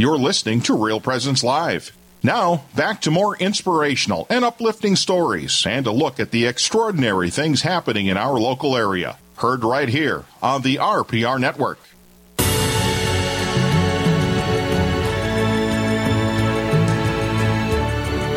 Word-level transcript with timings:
You're 0.00 0.16
listening 0.16 0.62
to 0.62 0.74
Real 0.74 0.98
Presence 0.98 1.44
Live. 1.44 1.92
Now, 2.22 2.64
back 2.74 3.02
to 3.02 3.10
more 3.10 3.36
inspirational 3.36 4.26
and 4.30 4.46
uplifting 4.46 4.96
stories 4.96 5.66
and 5.66 5.86
a 5.86 5.90
look 5.90 6.18
at 6.18 6.30
the 6.30 6.46
extraordinary 6.46 7.28
things 7.28 7.60
happening 7.60 8.06
in 8.06 8.16
our 8.16 8.40
local 8.40 8.78
area. 8.78 9.18
Heard 9.36 9.62
right 9.62 9.90
here 9.90 10.24
on 10.42 10.62
the 10.62 10.76
RPR 10.76 11.38
Network. 11.38 11.78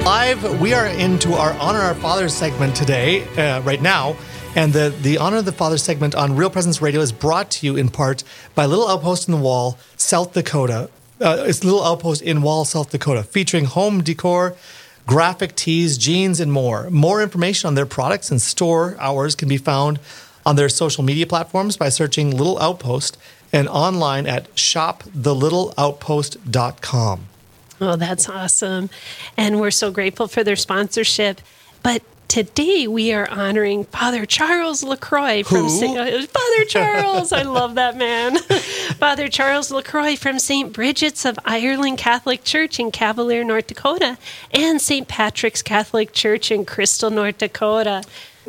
Live, 0.03 0.59
we 0.59 0.73
are 0.73 0.87
into 0.87 1.31
our 1.31 1.53
Honor 1.53 1.79
Our 1.79 1.95
Fathers 1.95 2.33
segment 2.33 2.75
today, 2.75 3.23
uh, 3.37 3.61
right 3.61 3.81
now. 3.81 4.17
And 4.57 4.73
the, 4.73 4.93
the 5.01 5.17
Honor 5.19 5.41
the 5.41 5.53
Father 5.53 5.77
segment 5.77 6.13
on 6.13 6.35
Real 6.35 6.49
Presence 6.49 6.81
Radio 6.81 6.99
is 6.99 7.13
brought 7.13 7.51
to 7.51 7.65
you 7.65 7.77
in 7.77 7.87
part 7.87 8.25
by 8.53 8.65
Little 8.65 8.89
Outpost 8.89 9.29
in 9.29 9.31
the 9.33 9.39
Wall, 9.39 9.77
South 9.95 10.33
Dakota. 10.33 10.89
Uh, 11.23 11.45
it's 11.47 11.63
Little 11.63 11.83
Outpost 11.83 12.21
in 12.21 12.41
Wall, 12.41 12.65
South 12.65 12.91
Dakota, 12.91 13.23
featuring 13.23 13.63
home 13.65 14.03
decor, 14.03 14.55
graphic 15.07 15.55
tees, 15.55 15.97
jeans, 15.97 16.41
and 16.41 16.51
more. 16.51 16.89
More 16.89 17.23
information 17.23 17.67
on 17.67 17.75
their 17.75 17.85
products 17.85 18.29
and 18.29 18.41
store 18.41 18.97
hours 18.99 19.33
can 19.33 19.47
be 19.47 19.55
found 19.55 20.01
on 20.45 20.57
their 20.57 20.67
social 20.67 21.01
media 21.01 21.25
platforms 21.25 21.77
by 21.77 21.87
searching 21.87 22.35
Little 22.35 22.59
Outpost 22.59 23.17
and 23.53 23.69
online 23.69 24.27
at 24.27 24.53
shopthelittleoutpost.com. 24.55 27.19
Oh, 27.81 27.95
that's 27.95 28.27
awesome. 28.29 28.89
And 29.37 29.59
we're 29.61 29.71
so 29.71 29.89
grateful 29.91 30.27
for 30.27 30.43
their 30.43 30.55
sponsorship. 30.57 31.39
But 31.83 32.01
today 32.27 32.85
we 32.87 33.13
are 33.13 33.29
honoring 33.29 33.85
Father 33.85 34.25
Charles 34.25 34.83
LaCroix 34.83 35.43
from. 35.43 35.67
Uh, 35.67 36.25
Father 36.27 36.65
Charles. 36.67 37.31
I 37.31 37.43
love 37.43 37.75
that 37.75 37.95
man. 37.97 38.35
Father 39.03 39.27
Charles 39.27 39.69
LaCroix 39.69 40.15
from 40.15 40.39
St. 40.39 40.71
Bridget's 40.71 41.25
of 41.25 41.37
Ireland 41.43 41.97
Catholic 41.97 42.45
Church 42.45 42.79
in 42.79 42.89
Cavalier, 42.89 43.43
North 43.43 43.67
Dakota, 43.67 44.17
and 44.49 44.81
St. 44.81 45.09
Patrick's 45.09 45.61
Catholic 45.61 46.13
Church 46.13 46.49
in 46.51 46.63
Crystal, 46.63 47.09
North 47.09 47.39
Dakota. 47.39 48.03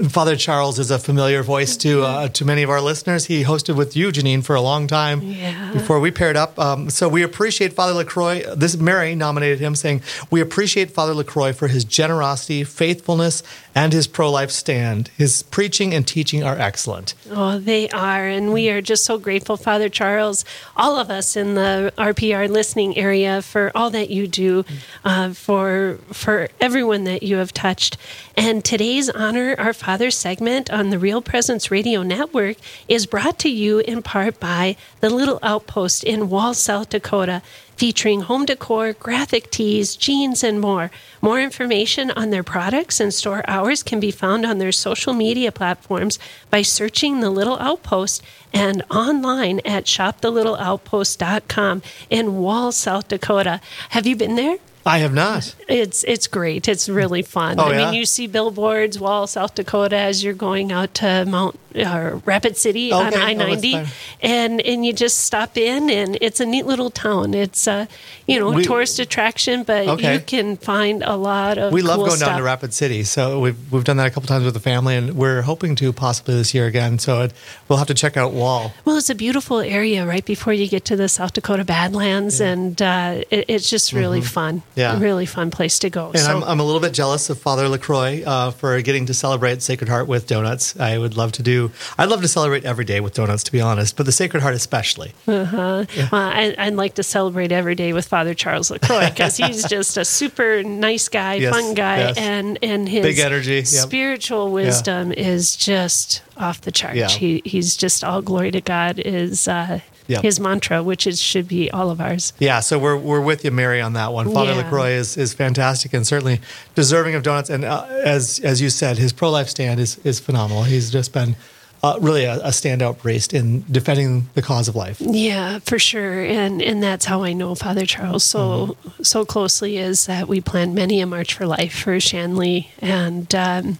Father 0.08 0.34
Charles 0.34 0.80
is 0.80 0.90
a 0.90 0.98
familiar 0.98 1.44
voice 1.44 1.76
to 1.78 2.02
uh, 2.02 2.26
to 2.28 2.44
many 2.44 2.64
of 2.64 2.70
our 2.70 2.80
listeners. 2.80 3.26
He 3.26 3.44
hosted 3.44 3.76
with 3.76 3.94
you, 3.96 4.08
Janine, 4.08 4.42
for 4.42 4.56
a 4.56 4.60
long 4.60 4.88
time 4.88 5.22
Yeah. 5.22 5.72
before 5.72 6.00
we 6.00 6.10
paired 6.10 6.36
up. 6.36 6.58
Um, 6.58 6.90
so 6.90 7.08
we 7.08 7.22
appreciate 7.22 7.74
Father 7.74 7.92
Lacroix. 7.94 8.42
This 8.56 8.76
Mary 8.76 9.14
nominated 9.14 9.60
him, 9.60 9.76
saying 9.76 10.02
we 10.32 10.40
appreciate 10.40 10.90
Father 10.90 11.14
Lacroix 11.14 11.52
for 11.52 11.68
his 11.68 11.84
generosity, 11.84 12.64
faithfulness, 12.64 13.44
and 13.72 13.92
his 13.92 14.08
pro 14.08 14.28
life 14.32 14.50
stand. 14.50 15.10
His 15.16 15.44
preaching 15.44 15.94
and 15.94 16.04
teaching 16.04 16.42
are 16.42 16.58
excellent. 16.58 17.14
Oh, 17.30 17.60
they 17.60 17.88
are. 17.90 18.26
And 18.26 18.52
we 18.52 18.70
are 18.70 18.82
just 18.82 19.04
so 19.04 19.16
grateful, 19.16 19.56
Father 19.56 19.88
Charles, 19.88 20.44
all 20.76 20.98
of 20.98 21.08
us 21.08 21.36
in 21.36 21.54
the 21.54 21.92
RPR 21.96 22.48
listening 22.50 22.96
area 22.98 23.42
for 23.42 23.70
all 23.76 23.90
that 23.90 24.10
you 24.10 24.26
do, 24.26 24.64
uh, 25.04 25.32
for, 25.34 25.98
for 26.12 26.48
everyone 26.60 27.04
that 27.04 27.22
you 27.22 27.36
have 27.36 27.52
touched. 27.52 27.96
And 28.36 28.64
today's 28.64 29.08
Honor 29.08 29.54
Our 29.58 29.72
Father 29.84 30.10
segment 30.10 30.70
on 30.70 30.88
the 30.88 30.98
Real 30.98 31.20
Presence 31.20 31.70
Radio 31.70 32.02
Network 32.02 32.56
is 32.88 33.04
brought 33.04 33.38
to 33.40 33.50
you 33.50 33.80
in 33.80 34.00
part 34.00 34.40
by 34.40 34.76
the 35.00 35.10
Little 35.10 35.38
Outpost 35.42 36.02
in 36.04 36.30
Wall, 36.30 36.54
South 36.54 36.88
Dakota 36.88 37.42
featuring 37.76 38.22
home 38.22 38.46
decor, 38.46 38.94
graphic 38.94 39.50
tees, 39.50 39.94
jeans, 39.94 40.42
and 40.42 40.58
more. 40.58 40.90
More 41.20 41.38
information 41.38 42.10
on 42.12 42.30
their 42.30 42.42
products 42.42 42.98
and 42.98 43.12
store 43.12 43.44
hours 43.46 43.82
can 43.82 44.00
be 44.00 44.10
found 44.10 44.46
on 44.46 44.56
their 44.56 44.72
social 44.72 45.12
media 45.12 45.52
platforms 45.52 46.18
by 46.48 46.62
searching 46.62 47.20
The 47.20 47.28
Little 47.28 47.58
Outpost 47.58 48.22
and 48.54 48.82
online 48.90 49.60
at 49.66 49.84
shopthelittleoutpost.com 49.84 51.82
in 52.08 52.38
Wall, 52.38 52.72
South 52.72 53.08
Dakota. 53.08 53.60
Have 53.90 54.06
you 54.06 54.16
been 54.16 54.36
there? 54.36 54.56
I 54.86 54.98
have 54.98 55.14
not. 55.14 55.54
It's 55.68 56.04
it's 56.04 56.26
great. 56.26 56.68
It's 56.68 56.88
really 56.88 57.22
fun. 57.22 57.58
Oh, 57.58 57.64
I 57.64 57.70
yeah? 57.72 57.84
mean, 57.86 57.94
you 57.94 58.04
see 58.04 58.26
billboards, 58.26 58.98
Wall, 58.98 59.26
South 59.26 59.54
Dakota, 59.54 59.96
as 59.96 60.22
you're 60.22 60.34
going 60.34 60.72
out 60.72 60.92
to 60.94 61.24
Mount 61.26 61.58
uh, 61.74 62.20
Rapid 62.26 62.56
City 62.56 62.92
on 62.92 63.06
Okay. 63.08 63.16
Oh, 63.18 63.24
I 63.24 63.32
ninety, 63.32 63.80
and 64.20 64.60
and 64.60 64.84
you 64.84 64.92
just 64.92 65.18
stop 65.20 65.56
in, 65.56 65.88
and 65.90 66.18
it's 66.20 66.38
a 66.38 66.44
neat 66.46 66.66
little 66.66 66.90
town. 66.90 67.32
It's 67.32 67.66
a 67.66 67.88
you 68.26 68.38
know 68.38 68.50
We- 68.52 68.64
tourist 68.64 68.98
attraction, 68.98 69.62
but 69.62 69.88
Okay. 69.88 70.14
you 70.14 70.20
can 70.20 70.56
find 70.58 71.02
a 71.02 71.16
lot 71.16 71.56
of 71.56 71.72
We 71.72 71.80
love 71.82 71.96
cool 71.96 72.06
going 72.08 72.20
down 72.20 72.36
to 72.36 72.42
Rapid 72.42 72.74
City, 72.74 73.04
so 73.04 73.40
we've 73.40 73.56
we've 73.72 73.84
done 73.84 73.96
that 73.96 74.06
a 74.06 74.10
couple 74.10 74.28
times 74.28 74.44
with 74.44 74.54
the 74.54 74.60
family, 74.60 74.96
and 74.96 75.16
we're 75.16 75.42
hoping 75.42 75.76
to 75.76 75.92
possibly 75.94 76.34
this 76.34 76.52
year 76.52 76.66
again. 76.66 76.98
So 76.98 77.22
it, 77.22 77.32
we'll 77.68 77.78
have 77.78 77.88
to 77.88 77.94
check 77.94 78.16
out 78.18 78.32
Wall. 78.34 78.72
Well, 78.84 78.98
it's 78.98 79.10
a 79.10 79.14
beautiful 79.14 79.60
area 79.60 80.06
right 80.06 80.24
before 80.24 80.52
you 80.52 80.68
get 80.68 80.84
to 80.86 80.96
the 80.96 81.08
South 81.08 81.32
Dakota 81.32 81.64
Badlands, 81.64 82.40
and 82.40 82.80
uh, 82.82 83.22
it, 83.30 83.46
it's 83.48 83.70
just 83.70 83.92
really 83.94 84.20
fun. 84.20 84.62
Yeah. 84.76 84.96
a 84.96 84.98
really 85.00 85.26
fun 85.26 85.50
place 85.50 85.78
to 85.80 85.90
go. 85.90 86.08
And 86.10 86.18
so, 86.18 86.36
I'm, 86.36 86.42
I'm 86.44 86.60
a 86.60 86.64
little 86.64 86.80
bit 86.80 86.92
jealous 86.92 87.30
of 87.30 87.38
Father 87.38 87.68
Lacroix 87.68 88.22
uh, 88.26 88.50
for 88.50 88.80
getting 88.82 89.06
to 89.06 89.14
celebrate 89.14 89.62
Sacred 89.62 89.88
Heart 89.88 90.08
with 90.08 90.26
donuts. 90.26 90.78
I 90.78 90.98
would 90.98 91.16
love 91.16 91.32
to 91.32 91.42
do. 91.42 91.70
I'd 91.96 92.08
love 92.08 92.22
to 92.22 92.28
celebrate 92.28 92.64
every 92.64 92.84
day 92.84 93.00
with 93.00 93.14
donuts, 93.14 93.44
to 93.44 93.52
be 93.52 93.60
honest, 93.60 93.96
but 93.96 94.04
the 94.06 94.12
Sacred 94.12 94.42
Heart 94.42 94.54
especially. 94.54 95.12
Well, 95.26 95.86
I, 96.12 96.54
I'd 96.58 96.74
like 96.74 96.94
to 96.94 97.02
celebrate 97.02 97.52
every 97.52 97.74
day 97.74 97.92
with 97.92 98.06
Father 98.06 98.34
Charles 98.34 98.70
Lacroix 98.70 99.08
because 99.10 99.36
he's 99.36 99.64
just 99.68 99.96
a 99.96 100.04
super 100.04 100.62
nice 100.62 101.08
guy, 101.08 101.34
Yes, 101.34 101.54
fun 101.54 101.74
guy, 101.74 101.98
yes. 101.98 102.18
and 102.18 102.58
and 102.62 102.88
his 102.88 103.02
Big 103.04 103.18
energy, 103.18 103.54
yep. 103.56 103.66
spiritual 103.66 104.50
wisdom 104.52 105.12
is 105.12 105.56
just 105.56 106.22
off 106.36 106.60
the 106.62 106.72
charts. 106.72 106.96
Yeah. 106.96 107.08
He 107.08 107.42
he's 107.44 107.76
just 107.76 108.02
all 108.04 108.22
glory 108.22 108.50
to 108.52 108.60
God 108.60 108.98
is 108.98 109.46
uh, 109.48 109.80
Yep. 110.06 110.22
his 110.22 110.38
mantra, 110.38 110.82
which 110.82 111.06
is 111.06 111.20
should 111.20 111.48
be 111.48 111.70
all 111.70 111.90
of 111.90 111.98
ours. 112.00 112.34
Yeah, 112.38 112.60
so 112.60 112.78
we're, 112.78 112.96
we're 112.96 113.22
with 113.22 113.42
you, 113.44 113.50
Mary, 113.50 113.80
on 113.80 113.94
that 113.94 114.12
one. 114.12 114.30
Father 114.32 114.50
Yeah. 114.52 114.58
Lacroix 114.58 114.90
is, 114.90 115.16
is 115.16 115.32
fantastic 115.32 115.94
and 115.94 116.06
certainly 116.06 116.40
deserving 116.74 117.14
of 117.14 117.22
donuts. 117.22 117.48
And 117.48 117.64
uh, 117.64 117.86
as 118.04 118.38
as 118.40 118.60
you 118.60 118.68
said, 118.68 118.98
his 118.98 119.12
pro 119.14 119.30
life 119.30 119.48
stand 119.48 119.80
is, 119.80 119.96
is 120.04 120.20
phenomenal. 120.20 120.64
He's 120.64 120.90
just 120.90 121.12
been 121.14 121.36
uh, 121.82 121.98
really 122.00 122.24
a, 122.24 122.34
a 122.36 122.48
standout 122.48 122.98
priest 122.98 123.32
in 123.32 123.64
defending 123.70 124.28
the 124.34 124.42
cause 124.42 124.68
of 124.68 124.76
life. 124.76 124.98
Yeah, 125.00 125.58
for 125.60 125.78
sure, 125.78 126.22
and 126.22 126.60
and 126.62 126.82
that's 126.82 127.06
how 127.06 127.22
I 127.22 127.32
know 127.32 127.54
Father 127.54 127.86
Charles 127.86 128.24
so 128.24 128.76
Mm-hmm. 128.84 129.02
so 129.04 129.24
closely 129.24 129.78
is 129.78 130.04
that 130.06 130.28
we 130.28 130.40
planned 130.42 130.74
many 130.74 131.00
a 131.00 131.06
March 131.06 131.32
for 131.34 131.46
Life 131.46 131.74
for 131.82 131.98
Shanley, 132.00 132.70
and 132.82 133.34
um, 133.34 133.78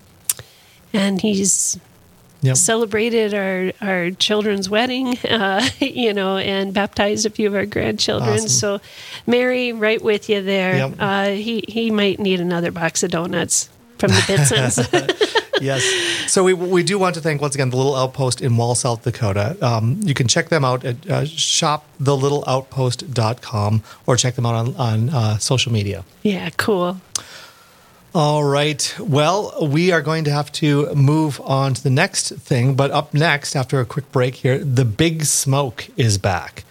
and 0.93 1.21
he's 1.21 1.79
Yep. 2.45 2.57
celebrated 2.57 3.35
our 3.35 3.73
our 3.81 4.11
children's 4.13 4.69
wedding, 4.69 5.17
uh, 5.29 5.67
you 5.81 6.13
know, 6.13 6.37
and 6.37 6.75
baptized 6.75 7.27
a 7.27 7.31
few 7.31 7.49
of 7.49 7.55
our 7.55 7.67
grandchildren. 7.67 8.35
Awesome. 8.35 8.49
So, 8.49 8.81
Mary, 9.27 9.73
right 9.73 10.03
with 10.03 10.29
you 10.29 10.43
there. 10.43 10.77
Yep. 10.77 10.95
Uh, 10.99 11.29
he 11.31 11.65
he 11.69 11.91
might 11.91 12.21
need 12.21 12.41
another 12.41 12.71
box 12.71 13.03
of 13.03 13.11
donuts 13.11 13.69
from 13.99 14.11
the 14.11 14.21
Bitsons. 14.27 15.41
yes. 15.61 15.85
So 16.31 16.45
we, 16.45 16.53
we 16.53 16.83
do 16.83 16.99
want 16.99 17.15
to 17.15 17.21
thank 17.21 17.41
once 17.41 17.55
again 17.55 17.71
the 17.71 17.77
Little 17.77 17.95
Outpost 17.95 18.41
in 18.41 18.57
Wall, 18.57 18.75
South 18.75 19.05
Dakota. 19.05 19.57
Um, 19.65 20.01
you 20.03 20.15
can 20.15 20.27
check 20.29 20.49
them 20.49 20.65
out 20.65 20.85
at 20.85 20.97
uh, 21.09 21.23
shopthelittleoutpost.com 21.23 23.83
or 24.07 24.17
check 24.17 24.35
them 24.35 24.47
out 24.47 24.55
on, 24.55 24.75
on 24.77 25.11
uh, 25.11 25.39
social 25.39 25.73
media. 25.73 26.05
yeah, 26.23 26.51
cool. 26.57 27.01
All 28.15 28.45
right. 28.45 28.95
Well, 29.01 29.67
we 29.67 29.91
are 29.91 30.01
going 30.01 30.23
to 30.23 30.31
have 30.31 30.53
to 30.53 30.95
move 30.95 31.41
on 31.41 31.75
to 31.75 31.83
the 31.83 31.91
next 31.91 32.29
thing. 32.37 32.77
But 32.77 32.93
up 32.93 33.13
next, 33.13 33.57
after 33.57 33.81
a 33.81 33.85
quick 33.85 34.13
break 34.13 34.37
here, 34.37 34.57
the 34.59 34.85
Big 34.85 35.25
Smoke 35.25 35.89
is 35.97 36.17
back. 36.17 36.63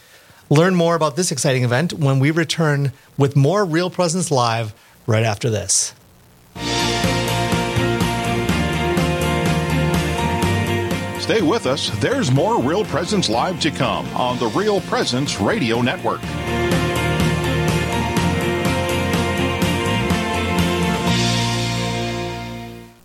Learn 0.50 0.74
more 0.74 0.96
about 0.96 1.18
this 1.18 1.34
exciting 1.34 1.66
event 1.66 1.92
when 1.92 2.20
we 2.20 2.32
return 2.32 2.94
with 3.18 3.36
more 3.36 3.66
Real 3.66 3.90
Presence 3.90 4.32
Live 4.32 4.74
right 5.06 5.24
after 5.24 5.50
this. 5.50 5.94
Stay 11.22 11.42
with 11.42 11.66
us. 11.66 11.90
There's 12.00 12.32
more 12.32 12.62
Real 12.62 12.86
Presence 12.86 13.28
Live 13.28 13.59
to 13.59 13.72
come 13.72 14.08
on 14.16 14.40
the 14.40 14.48
Real 14.48 14.80
Presence 14.80 15.42
Radio 15.42 15.82
Network. 15.82 16.22